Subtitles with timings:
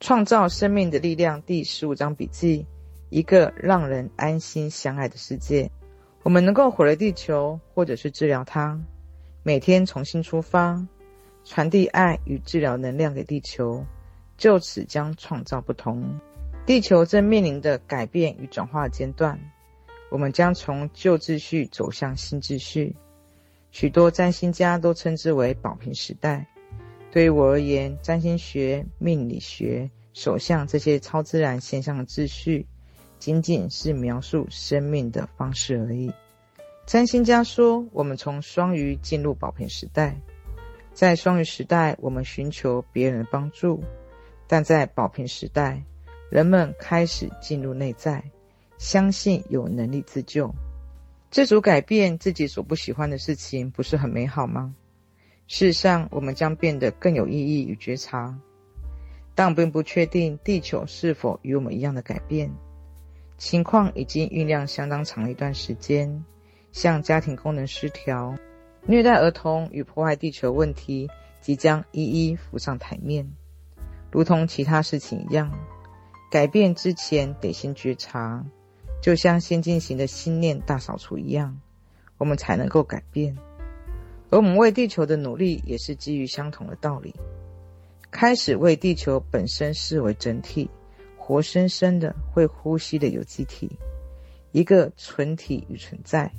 [0.00, 2.66] 创造生命的力量第十五章笔记：
[3.10, 5.70] 一个让人安心相爱的世界。
[6.22, 8.80] 我们能够毁了地球，或者是治疗它。
[9.42, 10.86] 每天重新出发，
[11.44, 13.84] 传递爱与治疗能量给地球，
[14.38, 16.18] 就此将创造不同。
[16.64, 19.38] 地球正面临的改变与转化阶段，
[20.10, 22.96] 我们将从旧秩序走向新秩序。
[23.70, 26.46] 许多占星家都称之为宝瓶时代。
[27.10, 32.66] 对于我而言，占星学、命理学、手相这些超自然现象的秩序，
[33.18, 36.12] 仅仅是描述生命的方式而已。
[36.86, 40.20] 占星家说，我们从双鱼进入宝瓶时代，
[40.92, 43.80] 在双鱼时代，我们寻求别人的帮助；
[44.46, 45.82] 但在宝瓶时代，
[46.30, 48.22] 人们开始进入内在，
[48.78, 50.54] 相信有能力自救，
[51.30, 54.74] 自主改变自己所不喜欢的事情，不是很美好吗？
[55.52, 58.38] 事实上，我们将变得更有意义与觉察，
[59.34, 62.48] 但我并不确定地球是否与我们一样的改变。
[63.36, 66.24] 情况已经酝酿相当长一段时间，
[66.70, 68.36] 像家庭功能失调、
[68.86, 71.10] 虐待儿童与破坏地球问题，
[71.40, 73.28] 即将一一浮上台面。
[74.12, 75.50] 如同其他事情一样，
[76.30, 78.46] 改变之前得先觉察，
[79.02, 81.60] 就像先进行的心念大扫除一样，
[82.18, 83.36] 我们才能够改变。
[84.30, 87.14] 而我们为地球的努力也是基于相同的道理，
[88.10, 90.70] 开始为地球本身视为整体，
[91.18, 93.68] 活生生的会呼吸的有机体，
[94.52, 96.30] 一个纯体与存在。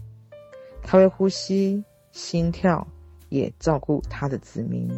[0.81, 2.87] 它会呼吸、心跳，
[3.29, 4.89] 也照顾它的子民，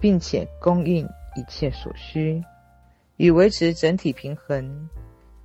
[0.00, 1.04] 并且供应
[1.36, 2.42] 一切所需，
[3.16, 4.88] 以维持整体平衡。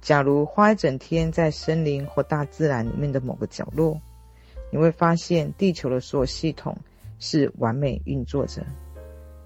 [0.01, 3.99] 假如花一整天在森林或大自然里面的某个角落，
[4.71, 6.77] 你会发现，地球的所有系统
[7.19, 8.65] 是完美运作着，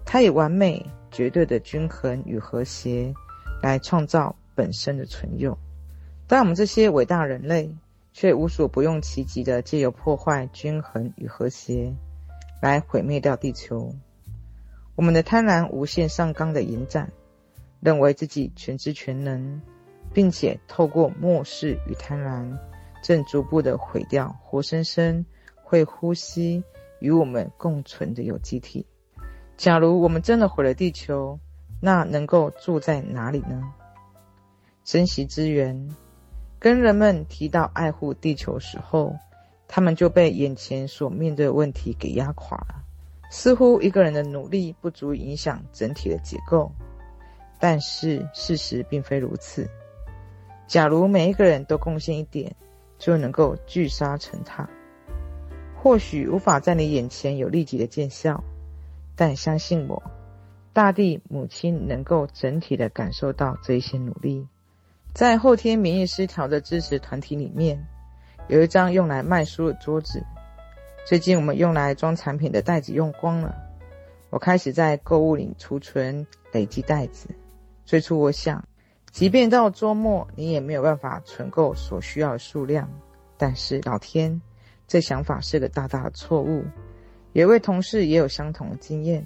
[0.05, 3.13] 它以完美、绝对的均衡与和谐
[3.61, 5.57] 来创造本身的存有。
[6.27, 7.75] 但我们这些伟大人类
[8.11, 11.93] 却无所不用其极的借由破坏均衡与和谐
[12.61, 13.93] 来毁灭掉地球。
[14.95, 17.11] 我们的贪婪无限上纲的延展，
[17.79, 19.61] 认为自己全知全能，
[20.13, 22.57] 并且透过漠视与贪婪。
[23.03, 25.23] 正逐步的毁掉活生生
[25.61, 26.63] 会呼吸
[26.99, 28.87] 与我们共存的有机体。
[29.57, 31.37] 假如我们真的毁了地球，
[31.79, 33.61] 那能够住在哪里呢？
[34.83, 35.89] 珍惜资源，
[36.59, 39.15] 跟人们提到爱护地球时候，
[39.67, 42.83] 他们就被眼前所面对的问题给压垮了。
[43.29, 46.71] 似乎一个人的努力不足以影响整体的结构，
[47.59, 49.69] 但是事实并非如此。
[50.67, 52.55] 假如每一个人都贡献一点，
[53.03, 54.69] 就能够聚沙成塔。
[55.75, 58.41] 或许无法在你眼前有立即的见效，
[59.13, 60.01] 但相信我，
[60.71, 64.47] 大地母亲能够整体的感受到这一些努力。
[65.13, 67.85] 在后天免疫失调的支持团体里面，
[68.47, 70.23] 有一张用来卖书的桌子。
[71.05, 73.53] 最近我们用来装产品的袋子用光了，
[74.29, 77.27] 我开始在购物里储存累积袋子。
[77.83, 78.63] 最初我想。
[79.13, 82.89] 即便到周末，你也没有办法存够所需要的数量。
[83.37, 84.41] 但是老天，
[84.87, 86.65] 这想法是个大大的错误。
[87.33, 89.23] 有位同事也有相同的经验，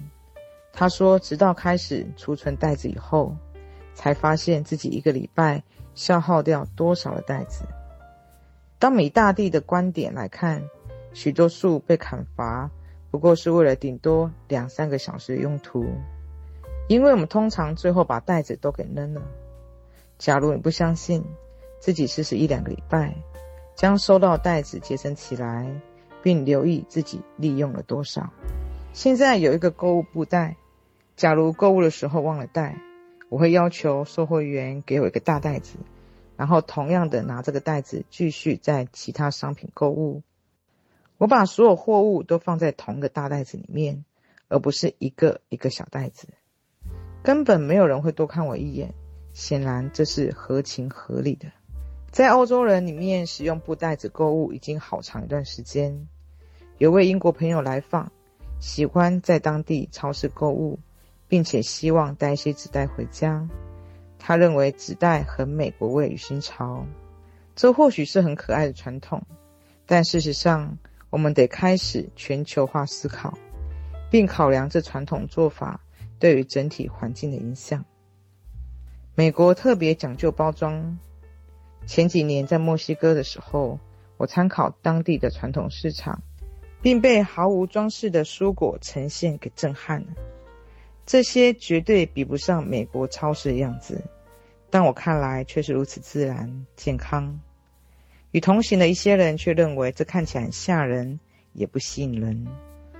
[0.74, 3.34] 他说，直到开始储存袋子以后，
[3.94, 5.62] 才发现自己一个礼拜
[5.94, 7.64] 消耗掉多少的袋子。
[8.78, 10.62] 当以大地的观点来看，
[11.14, 12.70] 许多树被砍伐，
[13.10, 15.86] 不过是为了顶多两三个小时的用途，
[16.88, 19.22] 因为我们通常最后把袋子都给扔了。
[20.18, 21.24] 假如你不相信，
[21.78, 23.16] 自己试试一两个礼拜，
[23.76, 25.80] 将收到袋子节省起来，
[26.22, 28.30] 并留意自己利用了多少。
[28.92, 30.56] 现在有一个购物布袋，
[31.14, 32.80] 假如购物的时候忘了带，
[33.28, 35.76] 我会要求售货员给我一个大袋子，
[36.36, 40.22] 然后同样的拿这个袋子继续在其他商品购物。
[41.16, 44.04] 我把所有货物都放在同一个大袋子里面，
[44.48, 46.26] 而不是一个一个小袋子，
[47.22, 48.94] 根本没有人会多看我一眼。
[49.38, 51.46] 显然这是合情合理的。
[52.10, 56.08] 在欧洲人里面，使用布袋子购物已经好长一段时间。
[56.78, 58.10] 有位英国朋友来访，
[58.58, 60.80] 喜欢在当地超市购物，
[61.28, 63.48] 并且希望带一些纸袋回家。
[64.18, 66.84] 他认为纸袋很美国味与新潮，
[67.54, 69.22] 这或许是很可爱的传统，
[69.86, 70.76] 但事实上，
[71.10, 73.38] 我们得开始全球化思考，
[74.10, 75.80] 并考量这传统做法
[76.18, 77.84] 对于整体环境的影响。
[79.18, 80.96] 美国特别讲究包装。
[81.88, 83.80] 前几年在墨西哥的时候，
[84.16, 86.22] 我参考当地的传统市场，
[86.80, 90.06] 并被毫无装饰的蔬果呈现给震撼了。
[91.04, 94.00] 这些绝对比不上美国超市的样子，
[94.70, 97.40] 但我看来却是如此自然健康。
[98.30, 101.18] 与同行的一些人却认为这看起来很吓人，
[101.54, 102.46] 也不吸引人。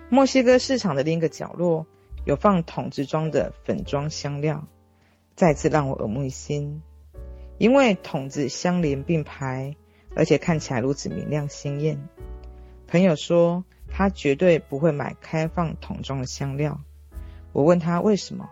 [0.09, 1.87] 墨西哥市场的另一个角落
[2.25, 4.67] 有放桶子装的粉装香料，
[5.39, 6.83] 再次让我耳目一新。
[7.59, 9.77] 因为桶子相连并排，
[10.17, 12.09] 而且看起来如此明亮鲜艳。
[12.89, 16.81] 朋友说他绝对不会买开放桶装的香料。
[17.53, 18.49] 我问他为什么，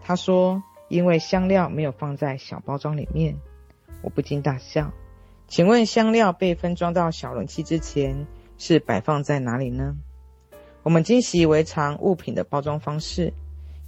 [0.00, 3.36] 他说因为香料没有放在小包装里面。
[4.00, 4.92] 我不禁大笑。
[5.48, 8.28] 请问香料被分装到小容器之前
[8.58, 9.96] 是摆放在哪里呢？
[10.84, 13.34] 我们经习以为常物品的包装方式，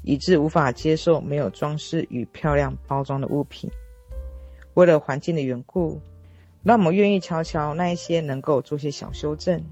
[0.05, 3.71] 以致无法接受没有装饰与漂亮包装的物品。
[4.75, 6.01] 为了环境的缘故，
[6.62, 9.65] 让我们愿意瞧瞧那一些能够做些小修正。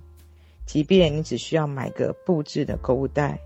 [0.65, 3.39] 即便你只需要买个布置的购物袋，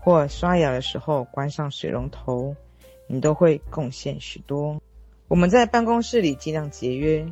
[0.00, 2.54] 或刷牙的时候关上水龙头，
[3.06, 4.80] 你都会贡献许多。
[5.28, 7.24] 我们在办公室里尽量节约，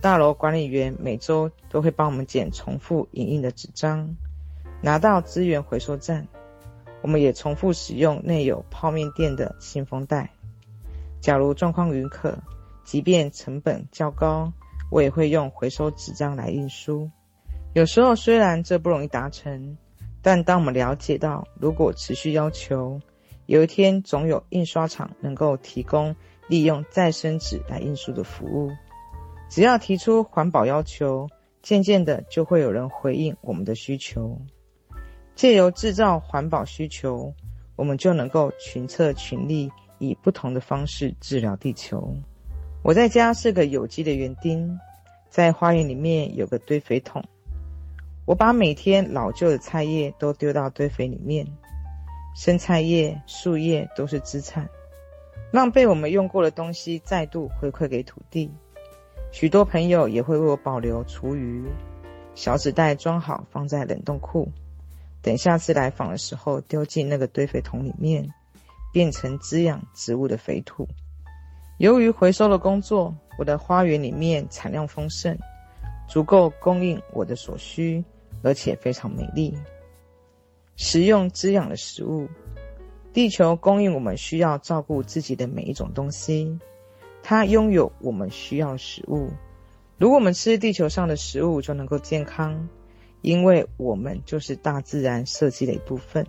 [0.00, 4.16] 大楼管理员每周都会帮我们捡重复影印的纸张，
[4.80, 6.26] 拿到资源回收站。
[7.02, 10.30] 我们也重复使用内有泡面垫的信封袋。
[11.20, 12.38] 假如状况允可，
[12.84, 14.52] 即便成本较高，
[14.90, 17.10] 我也会用回收纸张来印书。
[17.72, 19.76] 有时候虽然这不容易达成，
[20.22, 23.00] 但当我们了解到，如果持续要求，
[23.46, 26.16] 有一天总有印刷厂能够提供
[26.48, 28.70] 利用再生纸来印书的服务。
[29.48, 31.28] 只要提出环保要求，
[31.62, 34.40] 渐渐的就会有人回应我们的需求。
[35.34, 37.32] 借由制造环保需求，
[37.76, 42.14] 我们就能够群策群力，以不同的方式治疗地球。
[42.82, 44.78] 我在家是个有机的园丁，
[45.28, 47.22] 在花园里面有个堆肥桶，
[48.26, 51.46] 我把每天老旧的菜叶都丢到堆肥里面，
[52.36, 54.68] 生菜叶、树叶都是资产，
[55.52, 58.50] 让被我们用过的东西再度回馈给土地。
[59.32, 61.64] 许多朋友也会为我保留厨余，
[62.34, 64.50] 小纸袋装好放在冷冻库，
[65.22, 68.28] 等下次来访的时候丢进那个堆肥桶里面，
[68.92, 70.88] 变成滋养植物的肥土。
[71.78, 75.36] 由于回收的工作，我的花园里面产量丰盛，
[76.08, 78.04] 足够供应我的所需，
[78.42, 79.56] 而且非常美丽。
[80.76, 82.28] 食用滋养的食物，
[83.12, 86.58] 地球供应我们需要照顾自己的每一种东西，
[87.22, 89.30] 它拥有我们需要的食物。
[89.98, 92.68] 如果我们吃地球上的食物，就能够健康，
[93.22, 96.26] 因为我们就是大自然设计的一部分。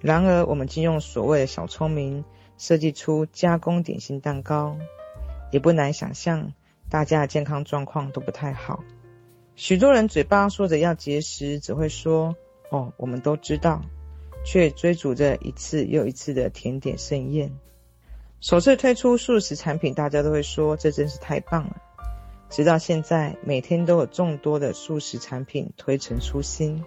[0.00, 2.24] 然而，我们竟用所谓的小聪明。
[2.58, 4.76] 设计出加工点心蛋糕，
[5.50, 6.52] 也不难想象，
[6.90, 8.84] 大家的健康状况都不太好。
[9.56, 12.36] 许多人嘴巴说着要节食，只会说
[12.68, 13.80] “哦，我们都知道”，
[14.44, 17.50] 却追逐着一次又一次的甜点盛宴。
[18.42, 21.80] 首次推出素食产品，大家都会说这真是太棒了。
[22.50, 26.84] 直到现在，每天都有众多的素食产品推陈出新，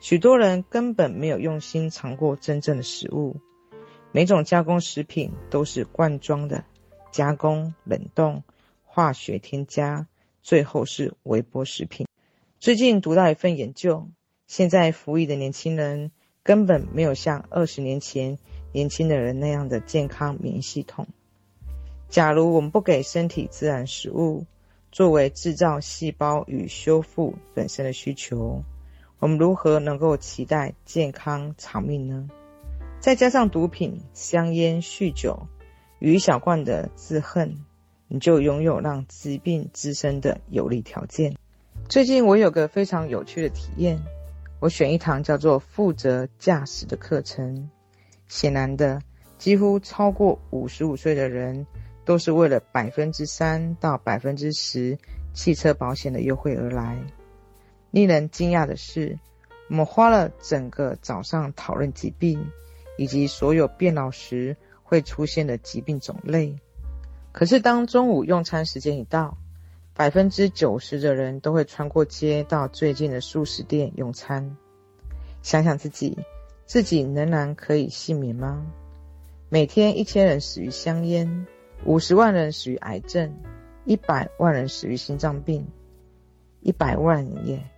[0.00, 3.36] 许多人根本没有用心尝过真正的食物。
[4.10, 6.64] 每种加工食品都是罐装的，
[7.12, 8.42] 加工、冷冻、
[8.84, 10.08] 化学添加，
[10.42, 12.08] 最后是微波食品。
[12.58, 14.08] 最近读到一份研究，
[14.48, 16.10] 现在服役的年轻人
[16.42, 18.38] 根本没有像二十年前
[18.72, 21.06] 年轻的人那样的健康免疫系统。
[22.08, 24.44] 假如我们不给身体自然食物，
[24.94, 28.62] 作为制造细胞与修复本身的需求，
[29.18, 32.28] 我们如何能够期待健康长命呢？
[33.00, 35.48] 再加上毒品、香烟、酗酒
[35.98, 37.56] 与一小罐的自恨，
[38.06, 41.34] 你就拥有让疾病滋生的有利条件。
[41.88, 44.00] 最近我有个非常有趣的体验，
[44.60, 47.68] 我选一堂叫做“负责驾驶”的课程。
[48.28, 49.02] 显然的，
[49.38, 51.66] 几乎超过五十五岁的人
[52.04, 54.98] 都是为了百分之三到百分之十
[55.32, 56.98] 汽车保险的优惠而来。
[57.90, 59.18] 令人惊讶的是，
[59.68, 62.44] 我们花了整个早上讨论疾病。
[62.96, 66.56] 以及所有变老时会出现的疾病种类。
[67.32, 69.36] 可是当中午用餐时间一到，
[69.94, 74.56] 百分之九十的人都会穿过街到最近的素食店用餐。
[75.42, 76.16] 想想自己，
[76.66, 78.64] 自己仍然可以幸免吗？
[79.48, 81.48] 每天一千人死于香烟，
[81.86, 83.34] 五十万人死于癌症，
[83.84, 85.66] 一百万人死于心脏病，
[86.60, 87.70] 一百万人耶！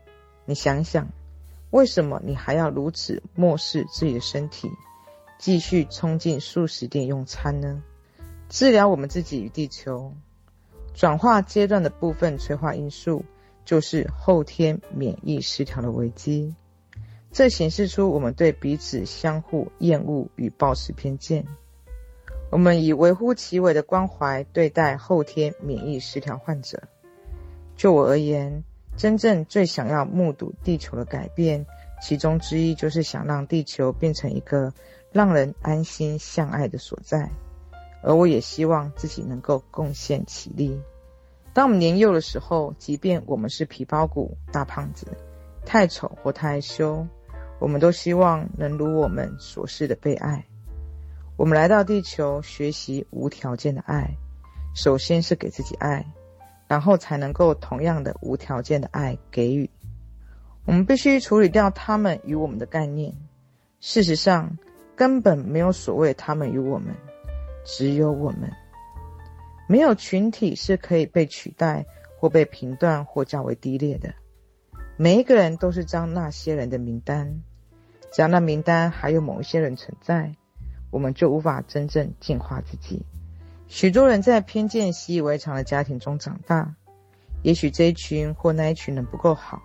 [0.44, 1.08] 你想想，
[1.70, 4.70] 为什么你还要如此漠视自己的身体？
[5.38, 7.82] 继续冲进素食店用餐呢？
[8.48, 10.12] 治疗我们自己与地球。
[10.94, 13.24] 转化阶段的部分催化因素，
[13.64, 16.54] 就是后天免疫失调的危机。
[17.32, 21.44] 这显示出我们对彼此相互厌恶与抱持偏见。
[22.50, 26.84] 我们以微乎其微的关怀对待后天免疫失调患者。
[27.76, 28.64] 就我而言，
[28.96, 31.66] 真正最想要目睹地球的改变，
[32.00, 34.72] 其中之一就是想让地球变成一个
[35.12, 37.30] 让人安心相爱的所在。
[38.02, 40.80] 而我也希望自己能够贡献其力。
[41.52, 45.08] 当我们年幼的时候，即便我们是皮包骨、大胖子、
[45.64, 47.06] 太丑或太羞，
[47.58, 50.46] 我们都希望能如我们所示的被爱。
[51.36, 54.16] 我们来到地球学习无条件的爱，
[54.74, 56.06] 首先是给自己爱，
[56.66, 59.68] 然后才能够同样的无条件的爱给予。
[60.64, 63.12] 我们必须处理掉他们与我们的概念。
[63.80, 64.56] 事实上，
[64.96, 66.94] 根本没有所谓他们与我们。
[67.66, 68.50] 只有我们，
[69.68, 71.84] 没有群体是可以被取代
[72.18, 74.14] 或被评断或较为低劣的。
[74.96, 77.42] 每一个人都是张那些人的名单，
[78.10, 80.34] 只要那名单还有某一些人存在，
[80.90, 83.04] 我们就无法真正净化自己。
[83.68, 86.74] 许多人在偏见习以为常的家庭中长大，
[87.42, 89.60] 也许这一群或那一群人不够好，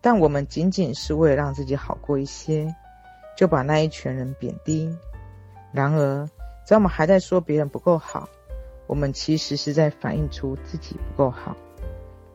[0.00, 2.74] 但我们仅仅是为了让自己好过一些，
[3.36, 4.94] 就把那一群人贬低。
[5.72, 6.28] 然而，
[6.66, 8.28] 在我们还在说别人不够好，
[8.86, 11.56] 我们其实是在反映出自己不够好。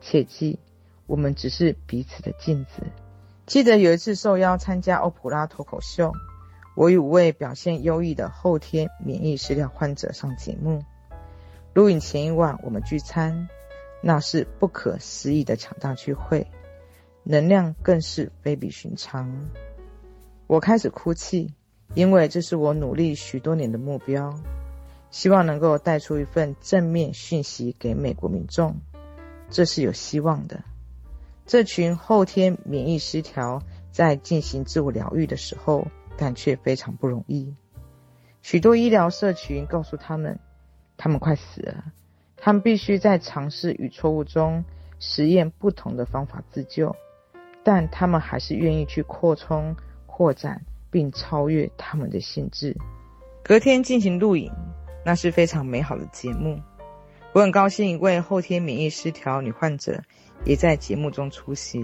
[0.00, 0.58] 切记，
[1.06, 2.82] 我们只是彼此的镜子。
[3.46, 6.12] 记得有一次受邀参加欧普拉脱口秀，
[6.74, 10.84] 我与五位表现优异的后天免疫失调患者上节目。
[11.74, 13.48] 录影前一晚，我们聚餐，
[14.02, 16.46] 那是不可思议的强大聚会，
[17.22, 19.48] 能量更是非比寻常。
[20.46, 21.54] 我开始哭泣。
[21.94, 24.40] 因为这是我努力许多年的目标，
[25.10, 28.80] 希望能够带出一份正面讯息给美国民众，
[29.50, 30.64] 这是有希望的。
[31.44, 35.86] 这群后天免疫失调在进行自我疗愈的时候，
[36.22, 37.52] 但却非常不容易。
[38.42, 40.38] 许多医疗社群告诉他们，
[40.96, 41.84] 他们快死了，
[42.36, 44.64] 他们必须在尝试与错误中
[45.00, 46.94] 实验不同的方法自救，
[47.64, 49.74] 但他们还是愿意去扩充、
[50.06, 50.62] 扩展。
[50.92, 52.76] 并超越他们的限制。
[53.42, 54.52] 隔天进行录影，
[55.06, 56.60] 那是非常美好的节目。
[57.32, 60.02] 我很高兴，一位后天免疫失调女患者
[60.44, 61.80] 也在节目中出席。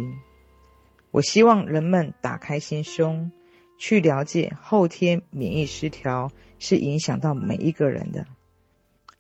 [1.11, 3.33] 我希望人们打开心胸，
[3.79, 8.27] 去了解后天免疫失调是影响到每一个人的。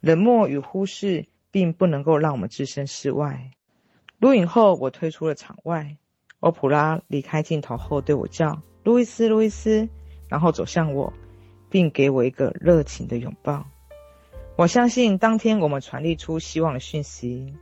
[0.00, 3.52] 冷漠与忽视并不能够让我们置身事外。
[4.18, 5.96] 录影后，我退出了场外。
[6.40, 8.60] 欧普拉离开镜头后对我叫。
[8.84, 9.88] 路易斯，路易斯，
[10.28, 11.12] 然后走向我，
[11.68, 13.64] 并给我一个热情的拥抱。
[14.56, 17.54] 我相信当天我们传递出希望的讯息。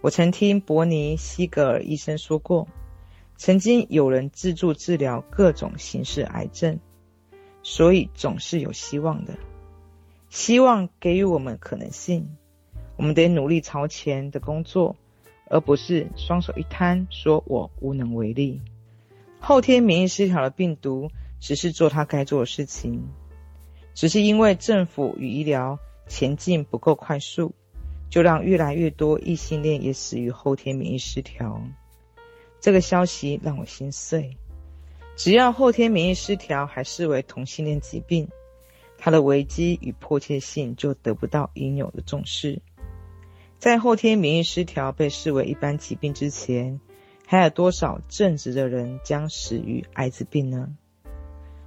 [0.00, 2.68] 我曾听伯尼·西格尔医生说过，
[3.36, 6.78] 曾经有人自助治疗各种形式癌症，
[7.62, 9.34] 所以总是有希望的。
[10.30, 12.36] 希望给予我们可能性，
[12.96, 14.96] 我们得努力朝前的工作，
[15.48, 18.60] 而不是双手一摊，说我无能为力。
[19.40, 23.02] 后天免疫失调的病毒只是做它该做的事情，
[23.94, 27.52] 只是因为政府与医疗前进不够快速，
[28.08, 31.60] 就让越来越多异性恋也死于后天免疫失调。
[32.64, 34.38] 这个消息让我心碎。
[35.16, 38.26] 只要后天免疫失调还视为同性恋疾病，
[38.96, 42.62] 它的危机与迫切性就得不到应有的重视。
[43.58, 46.80] 在后天免疫失调被视为一般疾病之前，
[47.26, 50.70] 还有多少正直的人将死于艾滋病呢？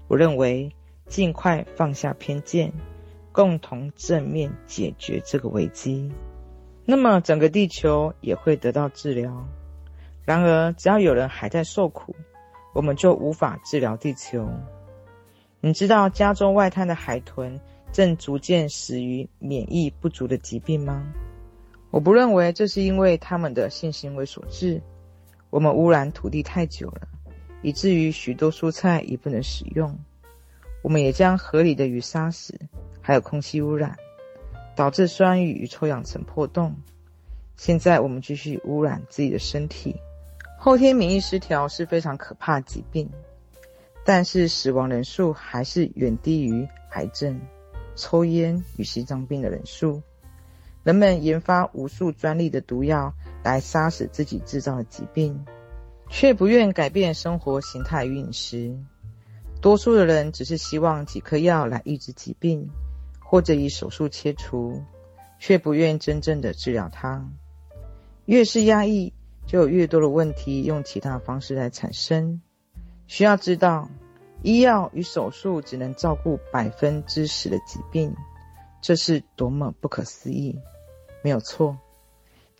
[0.07, 0.75] 我认为
[1.05, 2.73] 尽快放下偏见，
[3.31, 6.11] 共同正面解决这个危机，
[6.85, 9.47] 那么整个地球也会得到治疗。
[10.27, 12.13] 然而，只要有人还在受苦，
[12.73, 14.45] 我们就无法治疗地球。
[15.61, 17.57] 你知道加州外滩的海豚
[17.93, 21.07] 正逐渐死于免疫不足的疾病吗？
[21.91, 24.81] 我不认为这是因为他们的性行为所致。
[25.49, 27.07] 我们污染土地太久了，
[27.61, 29.97] 以至于许多蔬菜已不能使用。
[30.81, 32.53] 我们也将河里的鱼杀死，
[33.01, 33.95] 还有空气污染，
[34.75, 36.75] 导致酸雨与臭氧层破洞。
[37.55, 39.95] 现在我们继续污染自己的身体。
[40.59, 43.09] 后天免疫失调是非常可怕疾病，
[44.03, 47.39] 但是死亡人数还是远低于癌症、
[47.95, 50.01] 抽烟与心脏病的人数。
[50.83, 55.45] 人们研发无数专利的毒药来杀死自己制造的疾病，
[56.09, 58.75] 却不愿改变生活形态与饮食。
[59.61, 62.69] 多数的人只是希望几颗药来抑制疾病，
[63.19, 64.83] 或者以手术切除，
[65.39, 67.29] 却不愿真正的治疗它。
[68.25, 69.13] 越是压抑，
[69.47, 72.41] 就有越多的问题用其他方式来产生。
[73.07, 73.89] 需要知道，
[74.43, 78.13] 医药与手术只能照顾百分之十的疾病，
[78.81, 80.59] 这是多么不可思议！
[81.23, 81.77] 没有错，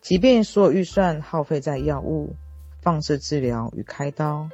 [0.02, 2.36] 即便所有预算耗费在药物、
[2.82, 4.50] 放射治疗与开刀，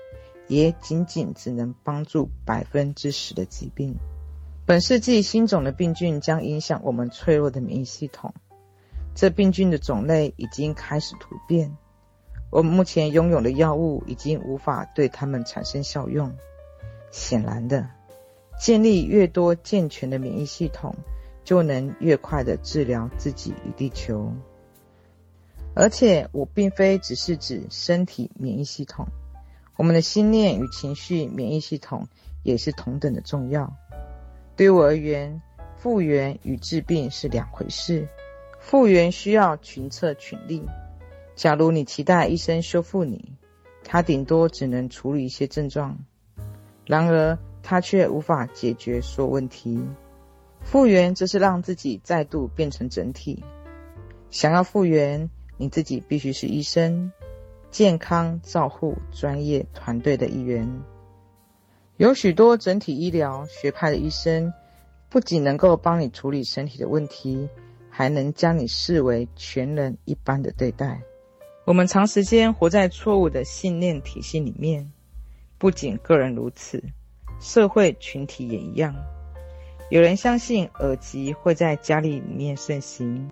[0.47, 3.95] 也仅仅只能帮助百分之十的疾病。
[4.65, 8.33] 本世纪新种的病菌将影响我们脆弱的免疫系统，
[9.13, 11.77] 这病菌的种类已经开始突变。
[12.53, 16.31] 我们目前拥有的药物已经无法对它们产生效用。
[17.09, 17.89] 显然的，
[18.59, 20.95] 建立越多健全的免疫系统，
[21.43, 24.31] 就能越快的治疗自己与地球。
[25.73, 29.07] 而且，我并非只是指身体免疫系统，
[29.75, 32.07] 我们的心念与情绪免疫系统
[32.43, 33.73] 也是同等的重要。
[34.55, 35.41] 对我而言，
[35.77, 38.07] 复原与治病是两回事。
[38.59, 40.63] 复原需要群策群力。
[41.35, 43.33] 假如你期待医生修复你，
[43.83, 45.97] 他顶多只能处理一些症状，
[46.85, 49.81] 然而他却无法解决所有问题。
[50.61, 53.43] 复原则是让自己再度变成整体。
[54.29, 57.11] 想要复原，你自己必须是医生，
[57.69, 60.69] 健康照护专业团队的一员。
[61.97, 64.53] 有许多整体医疗学派的医生，
[65.09, 67.49] 不仅能够帮你处理身体的问题，
[67.89, 71.01] 还能将你视为全人一般的对待。
[71.65, 74.91] 我们长时间活在错误的信念体系里面，
[75.57, 76.83] 不仅个人如此，
[77.39, 78.93] 社会群体也一样。
[79.89, 83.31] 有人相信耳疾会在家里里面盛行，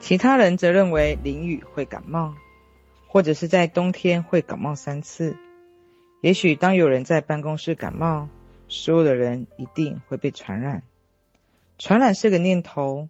[0.00, 2.34] 其他人则认为淋雨会感冒，
[3.06, 5.36] 或者是在冬天会感冒三次。
[6.22, 8.28] 也许当有人在办公室感冒，
[8.66, 10.82] 所有的人一定会被传染。
[11.78, 13.08] 传染是个念头，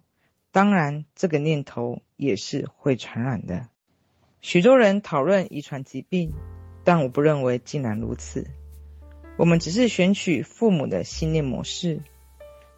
[0.51, 3.67] 当然这个念头也是会传染的。
[4.41, 6.33] 许多人讨论遗传疾病，
[6.83, 8.47] 但我不认为竟然如此。
[9.37, 12.01] 我们只是选取父母的信念模式。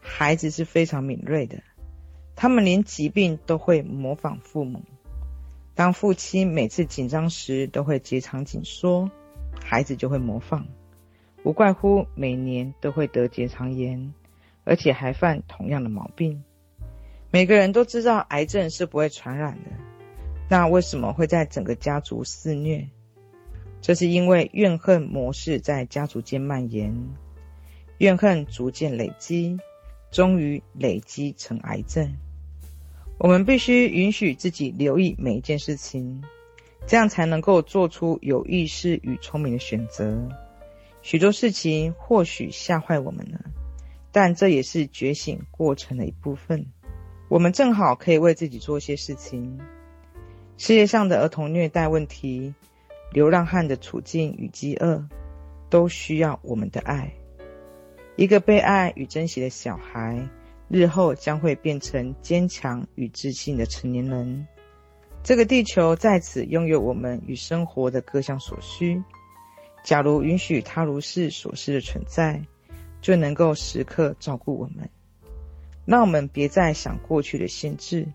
[0.01, 1.63] 孩子是非常敏锐的，
[2.35, 4.83] 他们连疾病都会模仿父母。
[5.73, 9.09] 当父亲每次紧张时都会结肠紧缩，
[9.63, 10.67] 孩子就会模仿，
[11.43, 14.13] 无怪乎每年都会得结肠炎，
[14.65, 16.43] 而且还犯同样的毛病。
[17.31, 19.71] 每个人都知道癌症是不会传染的。
[20.53, 22.87] 那为什么会在整个家族肆虐？
[23.81, 26.95] 这是因为怨恨模式在家族间蔓延，
[27.97, 29.57] 怨恨逐渐累积，
[30.11, 32.13] 终于累积成癌症。
[33.17, 36.23] 我们必须允许自己留意每一件事情，
[36.85, 40.15] 这样才能够做出有意识与聪明的选择。
[41.01, 43.43] 许多事情或许吓坏我们了，
[44.11, 46.67] 但这也是觉醒过程的一部分。
[47.27, 49.59] 我们正好可以为自己做一些事情。
[50.55, 52.53] 世界上的儿童虐待问题、
[53.11, 55.03] 流浪汉的处境与饥饿，
[55.69, 57.11] 都需要我们的爱。
[58.15, 60.29] 一个被爱与珍惜的小孩，
[60.69, 64.47] 日后将会变成坚强与自信的成年人。
[65.23, 69.01] 这个地球在此拥有我们与生活的各项所需。
[69.83, 72.41] 假如允许它如是所示的存在，
[73.01, 74.89] 就能够时刻照顾我们。
[75.85, 78.07] 让我们别再想过去的限制。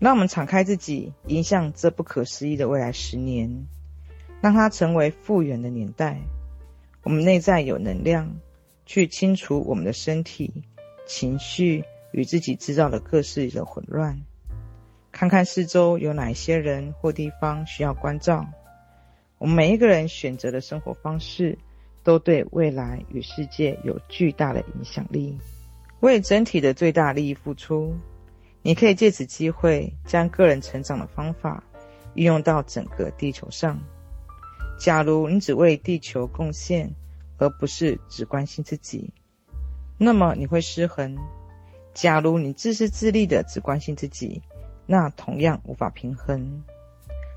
[0.00, 3.66] 让我们敞开自己，迎向这不可思议的未来十年，
[4.40, 6.18] 让它成为复原的年代。
[7.02, 8.34] 我们内在有能量，
[8.86, 10.64] 去清除我们的身体、
[11.06, 14.18] 情绪与自己制造的各式的混乱。
[15.12, 18.46] 看看四周有哪些人或地方需要关照。
[19.36, 21.58] 我们每一个人选择的生活方式，
[22.02, 25.36] 都对未来与世界有巨大的影响力，
[26.00, 27.94] 为整体的最大利益付出。
[28.62, 31.64] 你可以借此机会将个人成长的方法
[32.14, 33.80] 运用到整个地球上。
[34.78, 36.94] 假如你只为地球贡献，
[37.38, 39.12] 而不是只关心自己，
[39.98, 41.16] 那么你会失衡。
[41.94, 44.42] 假如你自私自利的只关心自己，
[44.86, 46.62] 那同样无法平衡。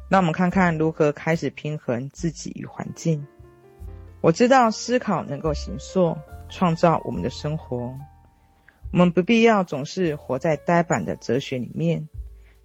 [0.09, 3.25] 那我们看看如何开始平衡自己与环境。
[4.21, 6.17] 我知道思考能够形塑，
[6.49, 7.93] 创造我们的生活。
[8.93, 12.07] 我们不必要总是活在呆板的哲学里面，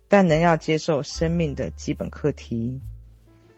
[0.08, 2.82] 但仍要接受生命的基本课题。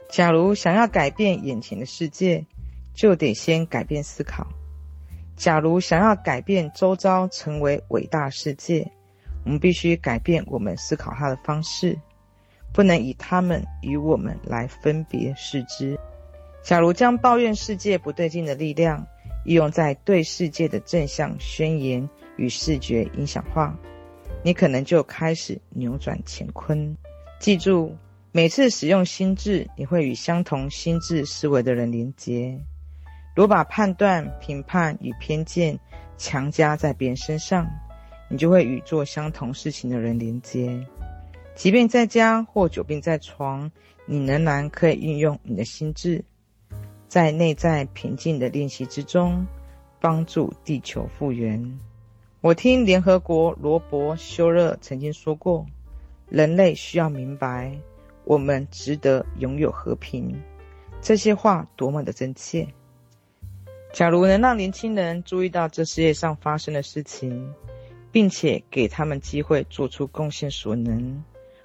[0.09, 2.47] 假如想要改变眼前的世界，
[2.95, 4.47] 就得先改变思考。
[5.35, 8.89] 假如想要改变周遭成为伟大世界，
[9.45, 11.99] 我们必须改变我们思考它的方式，
[12.73, 15.99] 不能以他们与我们来分别视之。
[16.63, 19.09] 假如将抱怨世界不对劲的力量
[19.45, 22.09] 运用在对世界的正向宣言。
[22.41, 23.79] 与视觉影响化，
[24.43, 26.97] 你可能就开始扭转乾坤。
[27.39, 27.95] 记住，
[28.33, 32.59] 每次使用心智，你会与相同心智思维的人连接。
[33.37, 35.79] 若把判断、评判与偏见
[36.17, 37.69] 强加在别人身上，
[38.31, 40.83] 你就会与做相同事情的人连接。
[41.55, 43.71] 即便在家或久病在床，
[44.07, 46.25] 你仍然可以运用你的心智，
[47.07, 49.47] 在内在平静的练习之中，
[50.01, 51.79] 帮助地球复原。
[52.43, 55.67] 我听联合国罗伯修勒曾经说过
[56.31, 57.79] ：“人类需要明白，
[58.25, 60.35] 我们值得拥有和平。”
[61.03, 62.67] 这些话多么的真切！
[63.93, 67.53] 假如能让年轻人注意到这世界上发生的事情，
[68.11, 71.23] 并且给他们机会做出贡献所能，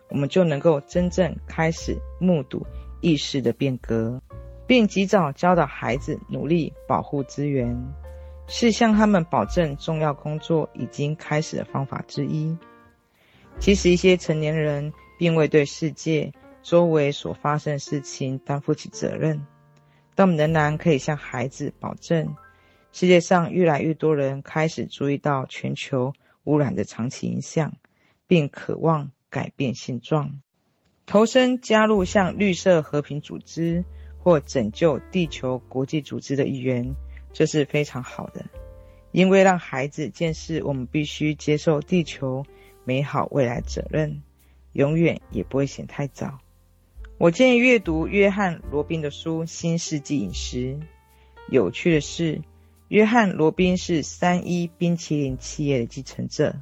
[0.09, 2.67] 我们就能够真正开始目睹
[2.99, 4.21] 意识的变革，
[4.67, 7.73] 并及早教导孩子努力保护资源，
[8.47, 12.55] 是向他们保证重要工作已经开始的方法之一。
[13.59, 16.31] 其实，一些成年人并未对世界
[16.61, 19.45] 周围所发生的事情担负起责任。
[20.13, 22.35] 但我们仍然可以向孩子保证，
[22.91, 26.13] 世界上越来越多人开始注意到全球
[26.45, 27.73] 污染的长期影响，
[28.27, 30.41] 并渴望改变现状，
[31.05, 33.83] 投身加入像绿色和平组织
[34.17, 36.95] 或拯救地球国际组织的一员，
[37.35, 38.45] 这是非常好的，
[39.11, 42.45] 因为让孩子见识我们必须接受地球
[42.85, 44.23] 美好未来责任，
[44.71, 46.39] 永远也不会嫌太早。
[47.17, 50.57] 我建议阅读约翰·罗宾的书《新世纪饮食》。
[51.49, 52.41] 有趣的是，
[52.87, 56.55] 约翰·罗宾是三一冰淇淋企业的继承者，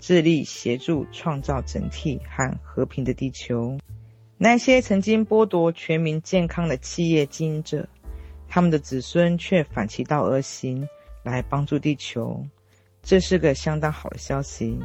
[0.00, 3.78] 致力协助创造整体和和平的地球。
[4.36, 7.88] 那些曾经剥夺全民健康的企业经营者，
[8.52, 10.86] 他们的子孙却反其道而行，
[11.22, 12.44] 来帮助地球。
[13.00, 14.76] 这是个相当好的消息。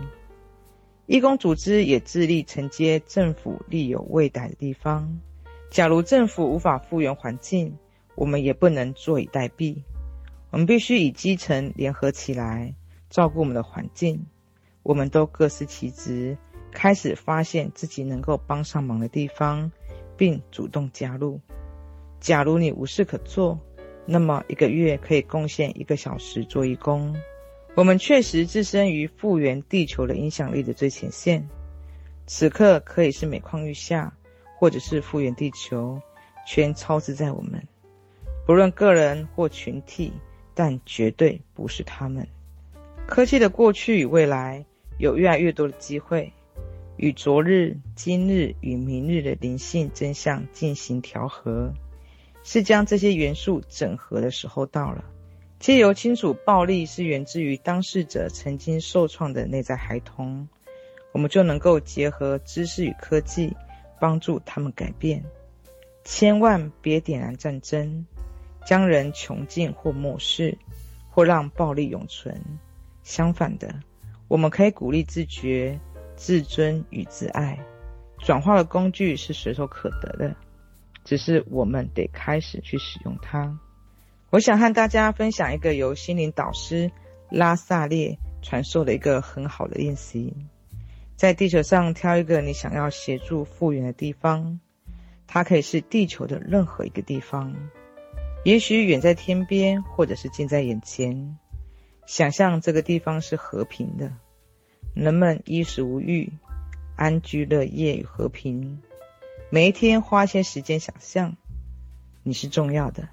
[1.08, 5.20] 义工组织也致力承接政府力有未逮的地方。
[5.72, 7.76] 假如政府无法复原环境，
[8.14, 9.76] 我们也不能坐以待毙。
[10.52, 12.72] 我们必须与基层联合起来，
[13.10, 14.24] 照顾我们的环境。
[14.84, 16.38] 我们都各司其职，
[16.72, 19.72] 开始发现自己能够帮上忙的地方，
[20.16, 21.42] 并主动加入。
[22.26, 23.60] 假如你无事可做，
[24.04, 27.16] 那么一个月可以贡献一个小时做义工。
[27.76, 31.48] 我们确实置身于复原地球的影响力的最前线，
[32.26, 34.12] 此刻可以是每况愈下，
[34.58, 36.02] 或者是复原地球，
[36.48, 37.62] 全操之在我们。
[38.44, 40.12] 不论个人或群体，
[40.56, 42.28] 但绝对不是他们。
[43.06, 44.66] 科技的过去与未来，
[44.98, 46.34] 有越来越多的机会，
[46.98, 51.72] 与昨日、今日与明日的灵性真相进行调和，
[52.46, 55.04] 是将这些元素整合的时候到了。
[55.58, 60.48] 借由清楚暴力是源自于当事者曾经受创的内在孩童，
[61.12, 63.58] 我们就能够结合知识与科技，
[64.00, 65.24] 帮助他们改变。
[66.04, 68.06] 千万别点燃战争，
[68.64, 70.56] 将人囚禁或漠视，
[71.10, 72.40] 或让暴力永存。
[73.02, 73.74] 相反的，
[74.28, 75.80] 我们可以鼓励自觉、
[76.16, 77.58] 自尊与自爱。
[78.20, 80.36] 转化的工具是随手可得的，
[81.06, 83.58] 只是我们得开始去使用它。
[84.32, 86.92] 我想和大家分享一个由心灵导师
[87.30, 90.34] 拉萨列传授的一个很好的练习。
[91.16, 94.60] 在地球上挑一个你想要协助复原的地方，
[95.28, 97.56] 它可以是地球的任何一个地方，
[98.44, 101.38] 也许远在天边，或者是近在眼前。
[102.06, 104.12] 想象这个地方是和平的，
[104.94, 106.34] 人们衣食无虞，
[106.98, 108.82] 安居乐业与和平。
[109.56, 111.38] 每一天花些时间想象，
[112.24, 113.08] 你是重要的。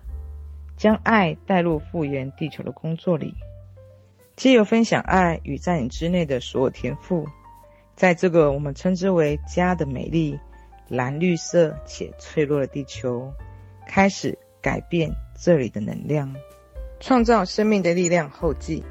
[0.77, 3.33] 将爱带入复原地球的工作里，
[4.35, 7.29] 借由分享爱与在你之内的所有天赋，
[7.95, 10.37] 在这个我们称之为家的美丽、
[10.89, 13.33] 蓝绿色且脆弱的地球，
[13.87, 16.35] 开始改变这里的能量，
[16.99, 18.29] 创造生命的力量。
[18.29, 18.83] 后记：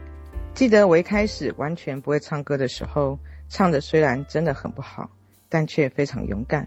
[0.53, 5.09] 记得我一开始完全不会唱歌的时候，唱的虽然真的很不好，
[5.49, 6.65] 但却非常勇敢。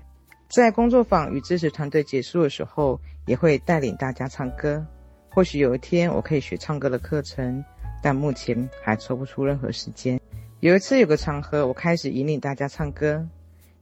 [0.55, 4.87] 在工作坊与支持团队结束的时候，也会带领大家唱歌。
[5.29, 7.65] 或许有一天我可以学唱歌的课程，
[8.01, 10.21] 但目前还抽不出任何时间。
[10.61, 13.27] 有一次有个场合，我开始引领大家唱歌，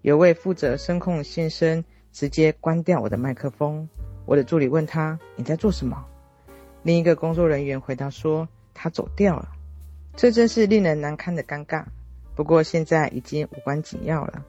[0.00, 3.86] 有位负责声控的先生直接关掉我的麦克风。
[4.24, 6.02] 我的助理问他：“你在做什么？”
[6.84, 9.50] 另一个工作人员回答说：“他走掉了。”
[10.16, 11.84] 这真是令人难堪的尴尬。
[12.34, 14.42] 不过现在已经无关紧要了，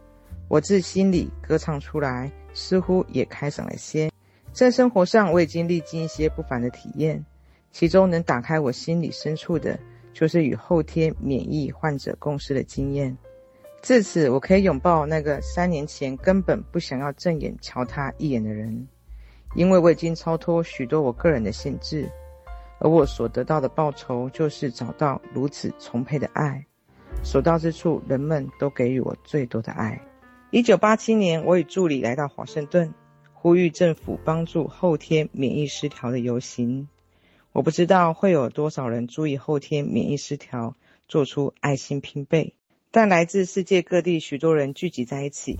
[0.47, 4.11] 我自心里歌唱出来，似乎也开朗了些。
[4.51, 7.25] 在生活上，我已经历经一些不凡的体验，
[7.71, 9.79] 其中能打开我心里深处的，
[10.13, 13.17] 就是与后天免疫患者共事的经验。
[13.81, 18.87] 自此，我可以拥抱那个三年前根本不想要正眼瞧他一眼的人，
[19.55, 22.07] 因为我已经超脱许多我个人的限制。
[22.79, 26.63] 而我所得到的报酬就是找到如此充沛的爱。
[27.23, 29.99] 所到之处，人们都给予我最多的爱。
[30.53, 32.93] 一九八七年，我与助理来到华盛顿，
[33.33, 36.87] 呼吁政府帮助后天免疫失调的游行。
[37.53, 40.75] 我不知道会有多少人注意后天免疫失调，
[41.07, 42.53] 做出爱心拼贝，
[42.91, 45.59] 但来自世界各地许多人聚集在一起，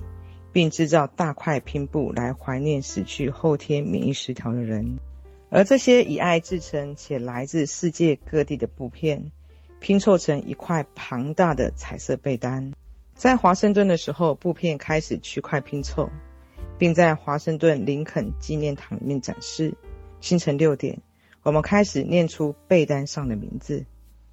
[0.51, 4.99] 并制造大块拼布来怀念死去后天免疫失调的人。
[5.49, 9.31] 而这些以爱制成且来自世界各地的布片，
[9.79, 12.73] 拼凑成一块庞大的彩色被单。
[13.15, 16.09] 在华盛顿的时候，布片开始区块拼凑，
[16.77, 19.73] 并在华盛顿林肯纪念堂里面展示。
[20.19, 21.01] 清晨六点，
[21.43, 23.85] 我们开始念出被单上的名字，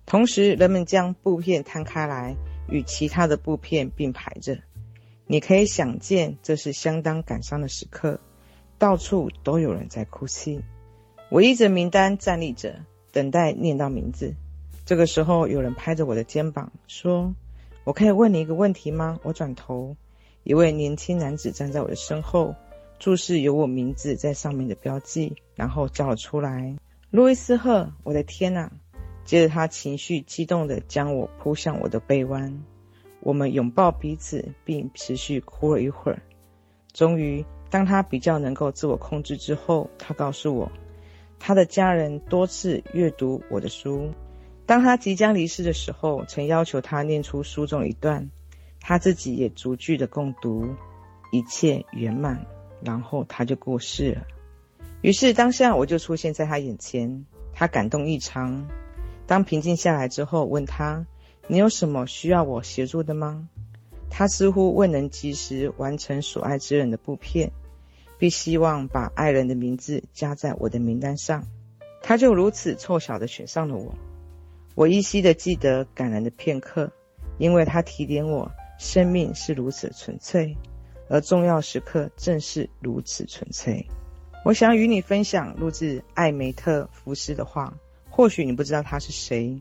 [0.06, 2.36] 同时人们将布片摊开来，
[2.68, 4.58] 与其他的布片并排着。
[5.26, 8.20] 你可以想见，这是相当感伤的时刻，
[8.78, 10.62] 到处都有人在哭泣。
[11.28, 12.80] 我依着名单站立着，
[13.12, 14.34] 等待念到名字。
[14.84, 17.34] 这个时候，有人拍着我的肩膀说
[17.84, 19.96] ：“我可以问你一个问题吗？”我转头，
[20.44, 22.54] 一位年轻男子站在我的身后，
[22.98, 26.76] 注视有我名字在上面的标记，然后叫了出来
[27.10, 28.70] ：“路易斯·赫！”我的天哪！
[29.24, 32.64] 接着，他情绪激动地将我扑向我的背弯，
[33.20, 36.22] 我们拥抱彼此，并持续哭了一会儿。
[36.92, 40.72] 终于，当他比较能够自我控制之后，他告诉我，
[41.38, 44.10] 他的家人多次阅读我的书。
[44.70, 48.30] 当他即将离世的时候，曾要求他念出书中一段，
[48.78, 50.64] 他自己也逐句的共读，
[51.32, 52.46] 一切圆满，
[52.80, 54.22] 然后他就过世了。
[55.00, 58.68] 于是当下我就出现在他眼前，他感动异常。
[59.26, 61.04] 当平静下来之后，问他
[61.48, 63.48] ：“你有什么需要我协助的吗？”
[64.08, 67.50] 他似乎未能及时完成所爱之人的布片，
[68.18, 71.44] 并希望把爱人的名字加在我的名单上。
[72.00, 73.92] 他就如此凑巧的选上了我。
[74.74, 76.90] 我依稀的记得感人的片刻，
[77.38, 80.56] 因为他提点我，生命是如此纯粹，
[81.08, 83.86] 而重要时刻正是如此纯粹。
[84.44, 87.74] 我想与你分享录制艾梅特·福斯的话，
[88.08, 89.60] 或许你不知道他是谁，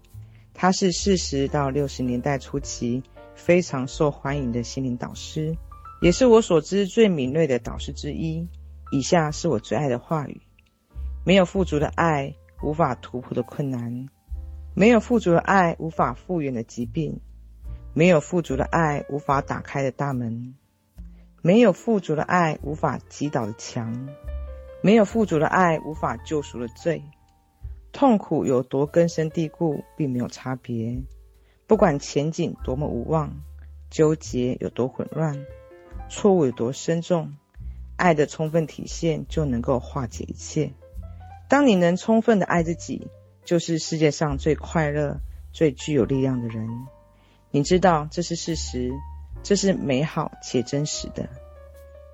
[0.53, 3.03] 他是四十到六十年代初期
[3.35, 5.57] 非常受欢迎的心灵导师，
[6.01, 8.47] 也是我所知最敏锐的导师之一。
[8.91, 10.41] 以下是我最爱的话语：
[11.25, 14.07] 没有富足的爱，无法突破的困难。
[14.79, 17.19] 没有富足的爱，无法复原的疾病；
[17.93, 20.53] 没有富足的爱，无法打开的大门；
[21.41, 24.07] 没有富足的爱，无法击倒的墙；
[24.81, 27.03] 没有富足的爱，无法救赎的罪。
[27.91, 31.03] 痛苦有多根深蒂固，并没有差别。
[31.67, 33.33] 不管前景多么无望，
[33.89, 35.45] 纠结有多混乱，
[36.07, 37.35] 错误有多深重，
[37.97, 40.71] 爱的充分体现就能够化解一切。
[41.49, 43.09] 当你能充分的爱自己，
[43.49, 45.17] 就是世界上最快乐、
[45.51, 46.69] 最具有力量的人。
[47.49, 48.91] 你知道这是事实，
[49.41, 51.27] 这是美好且真实的。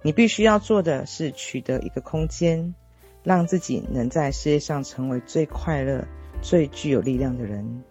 [0.01, 2.73] 你必须要做的是取得一个空间，
[3.21, 6.07] 让自己能在世界上成为最快乐、
[6.41, 7.83] 最具有力量的人。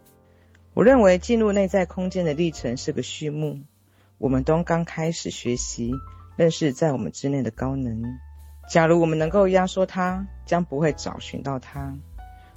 [0.73, 3.61] 我认为进入内在空间的历程是个序幕。
[4.17, 5.93] 我们都刚开始学习
[6.37, 8.03] 认识在我们之内的高能。
[8.71, 11.95] 假如我们能够压缩它，将不会找寻到它。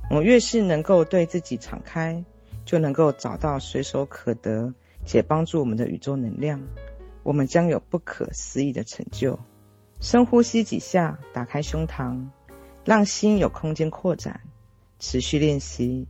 [0.09, 2.23] 我们越是能够对自己敞开，
[2.63, 4.73] 就能够找到随手可得
[5.05, 6.61] 且帮助我们的宇宙能量。
[7.23, 9.37] 我们将有不可思议的成就。
[9.99, 12.25] 深呼吸几下，打开胸膛，
[12.85, 14.39] 让心有空间扩展。
[14.99, 16.07] 持续练习，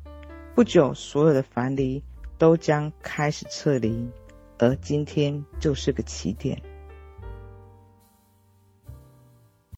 [0.53, 2.03] 不久，所有的樊篱
[2.37, 4.07] 都将开始撤离，
[4.59, 6.61] 而今天就是个起点。